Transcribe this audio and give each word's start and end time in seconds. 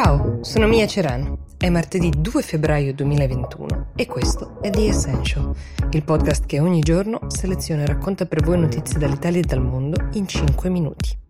Ciao, 0.00 0.44
sono 0.44 0.68
Mia 0.68 0.86
Ceran. 0.86 1.36
È 1.56 1.68
martedì 1.68 2.12
2 2.16 2.40
febbraio 2.40 2.94
2021 2.94 3.94
e 3.96 4.06
questo 4.06 4.62
è 4.62 4.70
The 4.70 4.86
Essential, 4.86 5.52
il 5.90 6.04
podcast 6.04 6.46
che 6.46 6.60
ogni 6.60 6.78
giorno 6.78 7.22
seleziona 7.26 7.82
e 7.82 7.86
racconta 7.86 8.24
per 8.24 8.44
voi 8.44 8.60
notizie 8.60 8.96
dall'Italia 8.96 9.40
e 9.40 9.44
dal 9.44 9.60
mondo 9.60 9.96
in 10.12 10.28
5 10.28 10.70
minuti. 10.70 11.27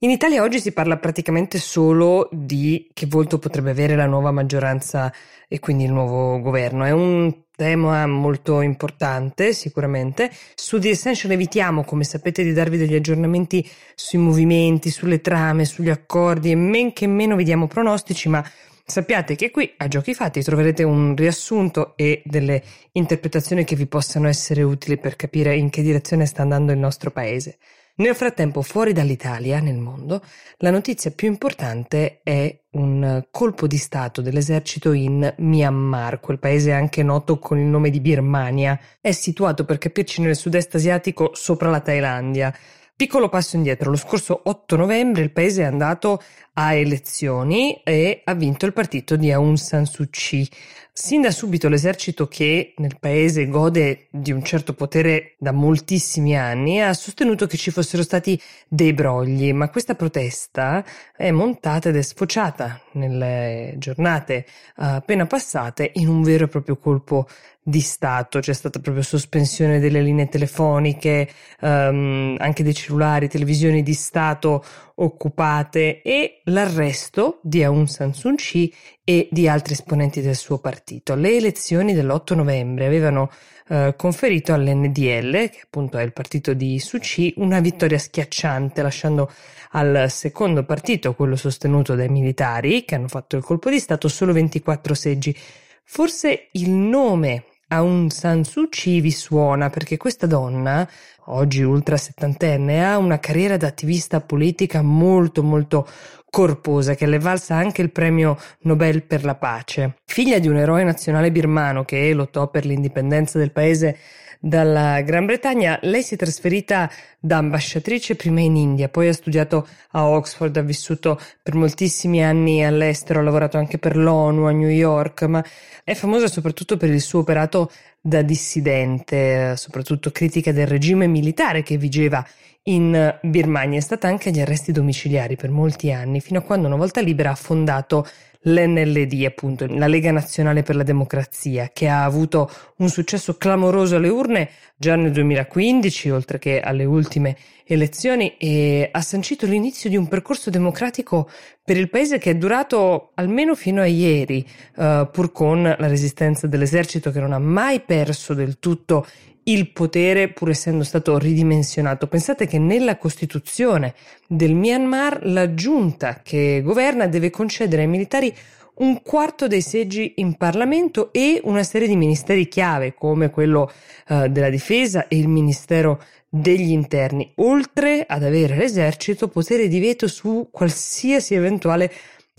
In 0.00 0.10
Italia 0.10 0.42
oggi 0.42 0.60
si 0.60 0.72
parla 0.72 0.98
praticamente 0.98 1.58
solo 1.58 2.28
di 2.30 2.90
che 2.92 3.06
volto 3.06 3.38
potrebbe 3.38 3.70
avere 3.70 3.96
la 3.96 4.04
nuova 4.04 4.30
maggioranza 4.30 5.10
e 5.48 5.58
quindi 5.58 5.84
il 5.84 5.92
nuovo 5.92 6.38
governo. 6.42 6.84
È 6.84 6.90
un 6.90 7.44
tema 7.56 8.06
molto 8.06 8.60
importante 8.60 9.54
sicuramente. 9.54 10.30
Su 10.54 10.78
The 10.78 10.90
Essential 10.90 11.32
evitiamo, 11.32 11.82
come 11.82 12.04
sapete, 12.04 12.42
di 12.42 12.52
darvi 12.52 12.76
degli 12.76 12.94
aggiornamenti 12.94 13.66
sui 13.94 14.18
movimenti, 14.18 14.90
sulle 14.90 15.22
trame, 15.22 15.64
sugli 15.64 15.88
accordi 15.88 16.50
e 16.50 16.56
men 16.56 16.92
che 16.92 17.06
meno 17.06 17.34
vi 17.34 17.44
diamo 17.44 17.66
pronostici, 17.66 18.28
ma 18.28 18.44
sappiate 18.84 19.34
che 19.34 19.50
qui 19.50 19.72
a 19.78 19.88
Giochi 19.88 20.12
Fatti 20.12 20.42
troverete 20.42 20.82
un 20.82 21.16
riassunto 21.16 21.94
e 21.96 22.20
delle 22.26 22.62
interpretazioni 22.92 23.64
che 23.64 23.76
vi 23.76 23.86
possano 23.86 24.28
essere 24.28 24.60
utili 24.62 24.98
per 24.98 25.16
capire 25.16 25.56
in 25.56 25.70
che 25.70 25.80
direzione 25.80 26.26
sta 26.26 26.42
andando 26.42 26.72
il 26.72 26.78
nostro 26.78 27.10
paese. 27.10 27.56
Nel 27.98 28.14
frattempo, 28.14 28.60
fuori 28.60 28.92
dall'Italia, 28.92 29.58
nel 29.58 29.78
mondo, 29.78 30.22
la 30.58 30.68
notizia 30.70 31.12
più 31.12 31.28
importante 31.28 32.20
è 32.22 32.64
un 32.72 33.24
colpo 33.30 33.66
di 33.66 33.78
Stato 33.78 34.20
dell'esercito 34.20 34.92
in 34.92 35.32
Myanmar, 35.38 36.20
quel 36.20 36.38
paese 36.38 36.72
anche 36.72 37.02
noto 37.02 37.38
con 37.38 37.58
il 37.58 37.64
nome 37.64 37.88
di 37.88 38.00
Birmania. 38.00 38.78
È 39.00 39.12
situato, 39.12 39.64
per 39.64 39.78
capirci, 39.78 40.20
nel 40.20 40.36
sud-est 40.36 40.74
asiatico 40.74 41.30
sopra 41.32 41.70
la 41.70 41.80
Thailandia. 41.80 42.54
Piccolo 42.94 43.30
passo 43.30 43.56
indietro, 43.56 43.88
lo 43.88 43.96
scorso 43.96 44.42
8 44.44 44.76
novembre 44.76 45.22
il 45.22 45.32
paese 45.32 45.62
è 45.62 45.66
andato 45.66 46.22
a 46.58 46.72
elezioni 46.74 47.80
e 47.82 48.22
ha 48.24 48.34
vinto 48.34 48.66
il 48.66 48.72
partito 48.72 49.16
di 49.16 49.30
Aung 49.30 49.56
San 49.56 49.84
Suu 49.84 50.08
Kyi. 50.08 50.48
Sin 50.90 51.20
da 51.20 51.30
subito 51.30 51.68
l'esercito 51.68 52.26
che 52.26 52.72
nel 52.78 52.96
paese 52.98 53.48
gode 53.48 54.06
di 54.10 54.32
un 54.32 54.42
certo 54.42 54.72
potere 54.72 55.34
da 55.38 55.52
moltissimi 55.52 56.34
anni 56.38 56.80
ha 56.80 56.94
sostenuto 56.94 57.46
che 57.46 57.58
ci 57.58 57.70
fossero 57.70 58.02
stati 58.02 58.40
dei 58.66 58.94
brogli, 58.94 59.52
ma 59.52 59.68
questa 59.68 59.94
protesta 59.94 60.82
è 61.14 61.30
montata 61.30 61.90
ed 61.90 61.96
è 61.96 62.02
sfociata 62.02 62.80
nelle 62.92 63.74
giornate 63.76 64.46
appena 64.76 65.26
passate 65.26 65.90
in 65.96 66.08
un 66.08 66.22
vero 66.22 66.44
e 66.44 66.48
proprio 66.48 66.78
colpo 66.78 67.28
di 67.68 67.80
Stato, 67.80 68.38
c'è 68.38 68.52
stata 68.52 68.78
proprio 68.78 69.02
sospensione 69.02 69.80
delle 69.80 70.00
linee 70.00 70.28
telefoniche, 70.28 71.28
um, 71.62 72.36
anche 72.38 72.62
dei 72.62 72.72
cellulari, 72.72 73.28
televisioni 73.28 73.82
di 73.82 73.92
Stato 73.92 74.64
occupate 74.94 76.00
e 76.00 76.42
l'arresto 76.48 77.40
di 77.42 77.62
Aung 77.64 77.86
San 77.86 78.12
Suu 78.12 78.34
Kyi 78.34 78.72
e 79.04 79.28
di 79.30 79.48
altri 79.48 79.72
esponenti 79.72 80.20
del 80.20 80.36
suo 80.36 80.58
partito. 80.58 81.14
Le 81.14 81.36
elezioni 81.36 81.94
dell'8 81.94 82.34
novembre 82.34 82.86
avevano 82.86 83.30
eh, 83.68 83.94
conferito 83.96 84.52
all'NDL, 84.52 85.48
che 85.50 85.60
appunto 85.64 85.98
è 85.98 86.02
il 86.02 86.12
partito 86.12 86.54
di 86.54 86.78
Suu 86.78 86.98
Kyi, 86.98 87.34
una 87.38 87.60
vittoria 87.60 87.98
schiacciante, 87.98 88.82
lasciando 88.82 89.30
al 89.72 90.06
secondo 90.10 90.64
partito, 90.64 91.14
quello 91.14 91.36
sostenuto 91.36 91.94
dai 91.94 92.08
militari, 92.08 92.84
che 92.84 92.94
hanno 92.94 93.08
fatto 93.08 93.36
il 93.36 93.42
colpo 93.42 93.70
di 93.70 93.78
Stato, 93.78 94.08
solo 94.08 94.32
24 94.32 94.94
seggi. 94.94 95.36
Forse 95.84 96.48
il 96.52 96.70
nome 96.70 97.44
Aung 97.68 98.10
San 98.10 98.44
Suu 98.44 98.68
Kyi 98.68 99.00
vi 99.00 99.10
suona 99.10 99.70
perché 99.70 99.96
questa 99.96 100.26
donna, 100.26 100.88
oggi 101.24 101.62
ultra 101.62 101.96
settantenne, 101.96 102.84
ha 102.84 102.96
una 102.96 103.18
carriera 103.18 103.56
da 103.56 103.66
attivista 103.66 104.20
politica 104.20 104.82
molto 104.82 105.42
molto 105.42 105.88
corposa 106.30 106.94
che 106.94 107.06
le 107.06 107.18
valsa 107.18 107.56
anche 107.56 107.82
il 107.82 107.90
premio 107.90 108.38
Nobel 108.60 109.02
per 109.02 109.24
la 109.24 109.34
pace. 109.34 109.96
Figlia 110.04 110.38
di 110.38 110.46
un 110.46 110.58
eroe 110.58 110.84
nazionale 110.84 111.32
birmano 111.32 111.84
che 111.84 112.12
lottò 112.12 112.48
per 112.50 112.64
l'indipendenza 112.66 113.36
del 113.38 113.50
paese 113.50 113.98
dalla 114.40 115.00
Gran 115.02 115.26
Bretagna, 115.26 115.78
lei 115.82 116.02
si 116.02 116.14
è 116.14 116.16
trasferita 116.16 116.90
da 117.18 117.38
ambasciatrice 117.38 118.16
prima 118.16 118.40
in 118.40 118.56
India, 118.56 118.88
poi 118.88 119.08
ha 119.08 119.12
studiato 119.12 119.66
a 119.92 120.08
Oxford, 120.08 120.56
ha 120.56 120.62
vissuto 120.62 121.20
per 121.42 121.54
moltissimi 121.54 122.24
anni 122.24 122.64
all'estero, 122.64 123.20
ha 123.20 123.22
lavorato 123.22 123.56
anche 123.56 123.78
per 123.78 123.96
l'ONU 123.96 124.44
a 124.44 124.52
New 124.52 124.68
York, 124.68 125.22
ma 125.22 125.44
è 125.82 125.94
famosa 125.94 126.28
soprattutto 126.28 126.76
per 126.76 126.90
il 126.90 127.00
suo 127.00 127.20
operato 127.20 127.70
da 128.06 128.22
dissidente, 128.22 129.56
soprattutto 129.56 130.12
critica 130.12 130.52
del 130.52 130.68
regime 130.68 131.08
militare 131.08 131.64
che 131.64 131.76
vigeva 131.76 132.24
in 132.64 133.18
Birmania. 133.20 133.78
È 133.78 133.82
stata 133.82 134.06
anche 134.06 134.28
agli 134.28 134.40
arresti 134.40 134.70
domiciliari 134.70 135.34
per 135.34 135.50
molti 135.50 135.90
anni, 135.90 136.20
fino 136.20 136.38
a 136.38 136.42
quando 136.42 136.68
una 136.68 136.76
volta 136.76 137.00
libera 137.00 137.32
ha 137.32 137.34
fondato 137.34 138.06
l'NLD, 138.42 139.24
appunto, 139.24 139.66
la 139.68 139.88
Lega 139.88 140.12
Nazionale 140.12 140.62
per 140.62 140.76
la 140.76 140.84
Democrazia, 140.84 141.70
che 141.72 141.88
ha 141.88 142.04
avuto 142.04 142.48
un 142.76 142.88
successo 142.88 143.36
clamoroso 143.36 143.96
alle 143.96 144.08
urne 144.08 144.50
già 144.76 144.94
nel 144.94 145.10
2015, 145.10 146.10
oltre 146.10 146.38
che 146.38 146.60
alle 146.60 146.84
ultime 146.84 147.36
elezioni, 147.66 148.36
e 148.38 148.88
ha 148.90 149.00
sancito 149.00 149.46
l'inizio 149.46 149.90
di 149.90 149.96
un 149.96 150.08
percorso 150.08 150.50
democratico 150.50 151.28
per 151.64 151.76
il 151.76 151.90
paese 151.90 152.18
che 152.18 152.30
è 152.30 152.36
durato 152.36 153.10
almeno 153.14 153.54
fino 153.54 153.80
a 153.80 153.86
ieri, 153.86 154.46
uh, 154.76 155.10
pur 155.10 155.32
con 155.32 155.62
la 155.62 155.86
resistenza 155.86 156.46
dell'esercito 156.46 157.10
che 157.10 157.20
non 157.20 157.32
ha 157.32 157.38
mai 157.38 157.80
perso 157.80 158.34
del 158.34 158.58
tutto 158.58 159.06
il 159.48 159.70
potere 159.70 160.28
pur 160.28 160.50
essendo 160.50 160.82
stato 160.82 161.18
ridimensionato. 161.18 162.08
Pensate 162.08 162.46
che 162.46 162.58
nella 162.58 162.96
Costituzione 162.96 163.94
del 164.26 164.54
Myanmar 164.54 165.24
la 165.24 165.54
giunta 165.54 166.20
che 166.22 166.62
governa 166.64 167.06
deve 167.06 167.30
concedere 167.30 167.82
ai 167.82 167.88
militari 167.88 168.34
un 168.76 169.02
quarto 169.02 169.46
dei 169.46 169.62
seggi 169.62 170.14
in 170.16 170.36
Parlamento 170.36 171.12
e 171.12 171.40
una 171.44 171.62
serie 171.62 171.88
di 171.88 171.96
ministeri 171.96 172.48
chiave 172.48 172.94
come 172.94 173.30
quello 173.30 173.70
uh, 174.08 174.28
della 174.28 174.50
difesa 174.50 175.08
e 175.08 175.16
il 175.16 175.28
ministero 175.28 176.02
degli 176.28 176.72
interni, 176.72 177.32
oltre 177.36 178.04
ad 178.06 178.22
avere 178.22 178.56
l'esercito 178.56 179.28
potere 179.28 179.68
di 179.68 179.80
veto 179.80 180.08
su 180.08 180.48
qualsiasi 180.50 181.34
eventuale 181.34 181.90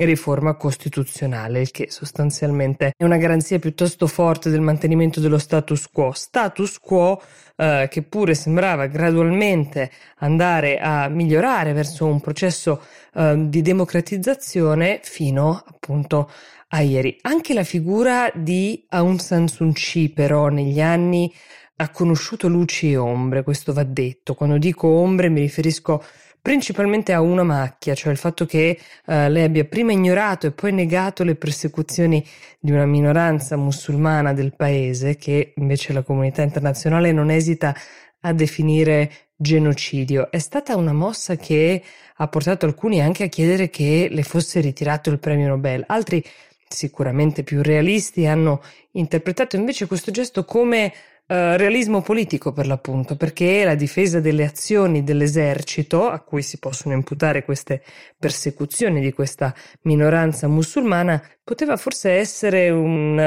riforma 0.05 0.55
costituzionale, 0.55 1.61
il 1.61 1.71
che 1.71 1.87
sostanzialmente 1.89 2.93
è 2.95 3.03
una 3.03 3.17
garanzia 3.17 3.57
piuttosto 3.57 4.05
forte 4.07 4.49
del 4.49 4.61
mantenimento 4.61 5.19
dello 5.19 5.37
status 5.39 5.87
quo. 5.89 6.11
Status 6.11 6.79
quo 6.79 7.21
eh, 7.55 7.87
che 7.89 8.03
pure 8.03 8.35
sembrava 8.35 8.85
gradualmente 8.85 9.89
andare 10.17 10.77
a 10.79 11.07
migliorare 11.07 11.73
verso 11.73 12.05
un 12.05 12.21
processo 12.21 12.81
eh, 13.13 13.35
di 13.47 13.61
democratizzazione 13.61 14.99
fino 15.01 15.63
appunto 15.65 16.29
a 16.69 16.81
ieri. 16.81 17.17
Anche 17.21 17.53
la 17.53 17.63
figura 17.63 18.31
di 18.33 18.85
Aung 18.89 19.19
San 19.19 19.47
Suu 19.47 19.71
Kyi 19.71 20.09
però 20.09 20.49
negli 20.49 20.81
anni 20.81 21.33
ha 21.79 21.89
conosciuto 21.89 22.47
luci 22.47 22.91
e 22.91 22.97
ombre, 22.97 23.43
questo 23.43 23.71
va 23.73 23.83
detto. 23.83 24.33
Quando 24.33 24.57
dico 24.57 24.87
ombre 24.87 25.29
mi 25.29 25.41
riferisco 25.41 26.03
principalmente 26.47 27.11
a 27.11 27.19
una 27.19 27.43
macchia, 27.43 27.93
cioè 27.93 28.13
il 28.13 28.17
fatto 28.17 28.45
che 28.45 28.79
eh, 29.05 29.29
lei 29.29 29.43
abbia 29.43 29.65
prima 29.65 29.91
ignorato 29.91 30.47
e 30.47 30.51
poi 30.51 30.71
negato 30.71 31.25
le 31.25 31.35
persecuzioni 31.35 32.25
di 32.57 32.71
una 32.71 32.85
minoranza 32.85 33.57
musulmana 33.57 34.31
del 34.31 34.55
paese, 34.55 35.17
che 35.17 35.51
invece 35.57 35.91
la 35.91 36.03
comunità 36.03 36.43
internazionale 36.43 37.11
non 37.11 37.31
esita 37.31 37.75
a 38.21 38.31
definire 38.31 39.11
genocidio. 39.35 40.31
È 40.31 40.39
stata 40.39 40.77
una 40.77 40.93
mossa 40.93 41.35
che 41.35 41.83
ha 42.15 42.27
portato 42.29 42.65
alcuni 42.65 43.01
anche 43.01 43.25
a 43.25 43.27
chiedere 43.27 43.69
che 43.69 44.07
le 44.09 44.23
fosse 44.23 44.61
ritirato 44.61 45.09
il 45.09 45.19
premio 45.19 45.49
Nobel. 45.49 45.83
Altri, 45.85 46.23
sicuramente 46.65 47.43
più 47.43 47.61
realisti, 47.61 48.25
hanno 48.25 48.61
interpretato 48.91 49.57
invece 49.57 49.85
questo 49.85 50.11
gesto 50.11 50.45
come 50.45 50.93
Uh, 51.29 51.57
realismo 51.57 52.01
politico 52.01 52.53
per 52.53 52.67
l'appunto, 52.67 53.17
perché 53.17 53.65
la 53.65 53.75
difesa 53.75 54.21
delle 54.21 54.45
azioni 54.45 55.03
dell'esercito, 55.03 56.07
a 56.07 56.21
cui 56.21 56.41
si 56.41 56.57
possono 56.57 56.93
imputare 56.93 57.43
queste 57.43 57.83
persecuzioni 58.17 59.01
di 59.01 59.11
questa 59.11 59.53
minoranza 59.81 60.47
musulmana, 60.47 61.21
poteva 61.43 61.75
forse 61.75 62.11
essere 62.11 62.69
un 62.69 63.17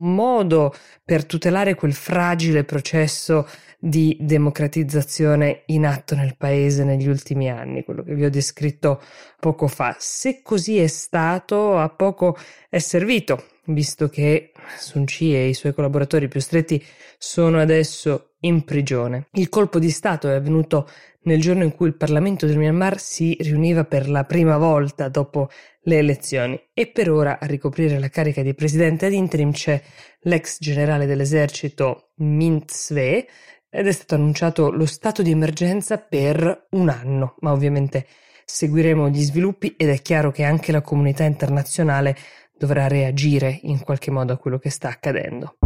uh, 0.00 0.04
modo 0.04 0.72
per 1.04 1.26
tutelare 1.26 1.74
quel 1.74 1.94
fragile 1.94 2.62
processo 2.62 3.48
di 3.76 4.16
democratizzazione 4.20 5.62
in 5.66 5.84
atto 5.84 6.14
nel 6.14 6.36
paese 6.36 6.84
negli 6.84 7.08
ultimi 7.08 7.50
anni, 7.50 7.82
quello 7.82 8.04
che 8.04 8.14
vi 8.14 8.24
ho 8.24 8.30
descritto 8.30 9.02
poco 9.40 9.66
fa. 9.66 9.96
Se 9.98 10.42
così 10.42 10.78
è 10.78 10.86
stato, 10.86 11.76
a 11.76 11.88
poco 11.88 12.36
è 12.68 12.78
servito 12.78 13.42
visto 13.68 14.08
che 14.08 14.52
Sun 14.78 15.04
Chi 15.04 15.34
e 15.34 15.48
i 15.48 15.54
suoi 15.54 15.74
collaboratori 15.74 16.28
più 16.28 16.40
stretti 16.40 16.82
sono 17.18 17.58
adesso 17.58 18.34
in 18.40 18.64
prigione. 18.64 19.26
Il 19.32 19.48
colpo 19.48 19.78
di 19.78 19.90
Stato 19.90 20.28
è 20.28 20.34
avvenuto 20.34 20.88
nel 21.22 21.40
giorno 21.40 21.64
in 21.64 21.74
cui 21.74 21.88
il 21.88 21.96
Parlamento 21.96 22.46
del 22.46 22.56
Myanmar 22.56 22.98
si 22.98 23.36
riuniva 23.40 23.84
per 23.84 24.08
la 24.08 24.24
prima 24.24 24.56
volta 24.56 25.08
dopo 25.08 25.48
le 25.82 25.98
elezioni 25.98 26.60
e 26.72 26.86
per 26.86 27.10
ora 27.10 27.38
a 27.40 27.46
ricoprire 27.46 27.98
la 27.98 28.08
carica 28.08 28.42
di 28.42 28.54
presidente 28.54 29.06
ad 29.06 29.12
interim 29.12 29.52
c'è 29.52 29.80
l'ex 30.22 30.58
generale 30.60 31.06
dell'esercito 31.06 32.12
Mint 32.16 32.72
Sve 32.72 33.26
ed 33.70 33.86
è 33.86 33.92
stato 33.92 34.14
annunciato 34.14 34.70
lo 34.70 34.86
stato 34.86 35.22
di 35.22 35.30
emergenza 35.30 35.98
per 35.98 36.68
un 36.70 36.88
anno, 36.88 37.36
ma 37.40 37.52
ovviamente 37.52 38.06
seguiremo 38.44 39.10
gli 39.10 39.20
sviluppi 39.20 39.74
ed 39.76 39.90
è 39.90 40.00
chiaro 40.00 40.30
che 40.30 40.42
anche 40.42 40.72
la 40.72 40.80
comunità 40.80 41.24
internazionale 41.24 42.16
dovrà 42.58 42.88
reagire 42.88 43.60
in 43.62 43.80
qualche 43.80 44.10
modo 44.10 44.32
a 44.32 44.36
quello 44.36 44.58
che 44.58 44.70
sta 44.70 44.88
accadendo. 44.88 45.56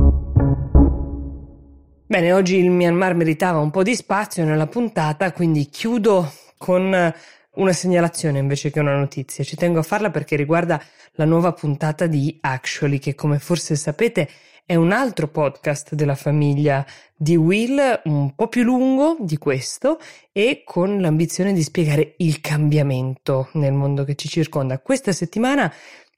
Bene, 2.07 2.33
oggi 2.33 2.57
il 2.57 2.71
Myanmar 2.71 3.15
meritava 3.15 3.59
un 3.59 3.71
po' 3.71 3.83
di 3.83 3.95
spazio 3.95 4.45
nella 4.45 4.67
puntata, 4.67 5.33
quindi 5.33 5.71
chiudo 5.71 6.31
con 6.59 7.15
una 7.55 7.73
segnalazione 7.73 8.39
invece 8.39 8.71
che 8.71 8.81
una 8.81 8.97
notizia. 8.97 9.43
Ci 9.43 9.57
tengo 9.57 9.79
a 9.79 9.83
farla 9.83 10.11
perché 10.11 10.37
riguarda 10.37 10.83
la 11.13 11.25
nuova 11.25 11.53
puntata 11.53 12.07
di 12.07 12.37
Actually, 12.43 12.99
che 12.99 13.15
come 13.15 13.39
forse 13.39 13.77
sapete 13.77 14.29
è 14.65 14.75
un 14.75 14.93
altro 14.93 15.29
podcast 15.29 15.95
della 15.95 16.15
famiglia 16.15 16.85
di 17.17 17.35
Will, 17.37 18.01
un 18.05 18.35
po' 18.35 18.49
più 18.49 18.63
lungo 18.63 19.17
di 19.21 19.37
questo 19.37 19.99
e 20.33 20.63
con 20.65 21.01
l'ambizione 21.01 21.53
di 21.53 21.63
spiegare 21.63 22.15
il 22.19 22.41
cambiamento 22.41 23.49
nel 23.55 23.73
mondo 23.73 24.05
che 24.05 24.15
ci 24.15 24.29
circonda. 24.29 24.79
Questa 24.79 25.13
settimana 25.13 25.73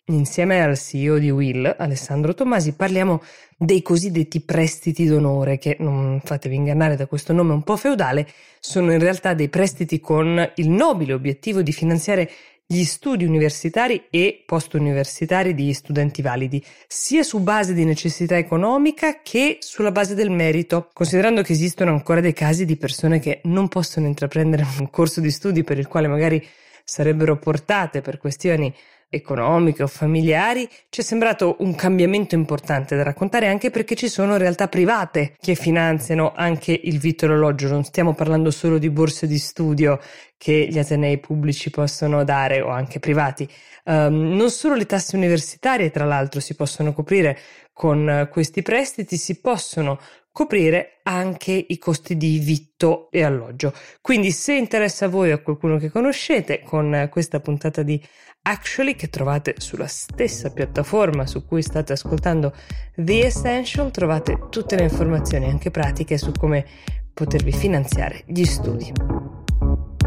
Insieme 0.08 0.62
al 0.62 0.76
CEO 0.76 1.16
di 1.16 1.30
Will, 1.30 1.76
Alessandro 1.78 2.34
Tomasi, 2.34 2.74
parliamo 2.74 3.22
dei 3.56 3.80
cosiddetti 3.80 4.42
prestiti 4.42 5.06
d'onore, 5.06 5.56
che 5.56 5.78
non 5.80 6.20
fatevi 6.22 6.56
ingannare 6.56 6.94
da 6.94 7.06
questo 7.06 7.32
nome 7.32 7.54
un 7.54 7.62
po' 7.62 7.78
feudale, 7.78 8.28
sono 8.60 8.92
in 8.92 8.98
realtà 8.98 9.32
dei 9.32 9.48
prestiti 9.48 10.00
con 10.00 10.52
il 10.56 10.68
nobile 10.68 11.14
obiettivo 11.14 11.62
di 11.62 11.72
finanziare 11.72 12.30
gli 12.66 12.84
studi 12.84 13.24
universitari 13.24 14.04
e 14.10 14.42
post-universitari 14.44 15.54
di 15.54 15.72
studenti 15.72 16.20
validi, 16.20 16.62
sia 16.86 17.22
su 17.22 17.40
base 17.40 17.72
di 17.72 17.86
necessità 17.86 18.36
economica 18.36 19.22
che 19.22 19.56
sulla 19.60 19.90
base 19.90 20.14
del 20.14 20.30
merito, 20.30 20.90
considerando 20.92 21.40
che 21.40 21.52
esistono 21.52 21.92
ancora 21.92 22.20
dei 22.20 22.34
casi 22.34 22.66
di 22.66 22.76
persone 22.76 23.20
che 23.20 23.40
non 23.44 23.68
possono 23.68 24.06
intraprendere 24.06 24.66
un 24.80 24.90
corso 24.90 25.22
di 25.22 25.30
studi 25.30 25.64
per 25.64 25.78
il 25.78 25.88
quale 25.88 26.08
magari 26.08 26.46
sarebbero 26.84 27.38
portate 27.38 28.02
per 28.02 28.18
questioni 28.18 28.72
economiche 29.08 29.82
o 29.82 29.86
familiari, 29.86 30.68
ci 30.88 31.00
è 31.00 31.04
sembrato 31.04 31.56
un 31.60 31.74
cambiamento 31.74 32.34
importante 32.34 32.96
da 32.96 33.02
raccontare 33.02 33.48
anche 33.48 33.70
perché 33.70 33.94
ci 33.94 34.08
sono 34.08 34.36
realtà 34.36 34.68
private 34.68 35.36
che 35.40 35.54
finanziano 35.54 36.32
anche 36.34 36.78
il 36.82 36.98
vitto 36.98 37.26
orologio, 37.26 37.68
non 37.68 37.84
stiamo 37.84 38.14
parlando 38.14 38.50
solo 38.50 38.78
di 38.78 38.90
borse 38.90 39.26
di 39.26 39.38
studio 39.38 40.00
che 40.36 40.68
gli 40.70 40.78
atenei 40.78 41.18
pubblici 41.18 41.70
possono 41.70 42.24
dare 42.24 42.60
o 42.60 42.68
anche 42.68 42.98
privati. 42.98 43.48
Um, 43.84 44.34
non 44.34 44.50
solo 44.50 44.74
le 44.74 44.86
tasse 44.86 45.16
universitarie, 45.16 45.90
tra 45.90 46.04
l'altro, 46.04 46.40
si 46.40 46.54
possono 46.54 46.92
coprire 46.92 47.38
con 47.72 48.28
questi 48.30 48.62
prestiti, 48.62 49.16
si 49.16 49.40
possono 49.40 49.98
coprire 50.34 50.98
anche 51.04 51.52
i 51.52 51.78
costi 51.78 52.16
di 52.16 52.40
vitto 52.40 53.08
e 53.12 53.22
alloggio. 53.22 53.72
Quindi 54.00 54.32
se 54.32 54.54
interessa 54.54 55.04
a 55.04 55.08
voi 55.08 55.30
o 55.30 55.36
a 55.36 55.38
qualcuno 55.38 55.78
che 55.78 55.90
conoscete, 55.90 56.60
con 56.64 57.06
questa 57.08 57.38
puntata 57.38 57.84
di 57.84 58.04
Actually 58.42 58.96
che 58.96 59.08
trovate 59.10 59.54
sulla 59.58 59.86
stessa 59.86 60.50
piattaforma 60.50 61.24
su 61.24 61.46
cui 61.46 61.62
state 61.62 61.92
ascoltando 61.92 62.52
The 62.96 63.26
Essential, 63.26 63.92
trovate 63.92 64.48
tutte 64.50 64.74
le 64.74 64.82
informazioni 64.82 65.48
anche 65.48 65.70
pratiche 65.70 66.18
su 66.18 66.32
come 66.32 66.66
potervi 67.14 67.52
finanziare 67.52 68.24
gli 68.26 68.44
studi. 68.44 68.90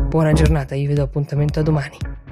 Buona 0.10 0.34
giornata, 0.34 0.76
io 0.76 0.90
vi 0.90 0.94
do 0.94 1.04
appuntamento 1.04 1.62
a 1.62 1.64
domani. 1.64 2.27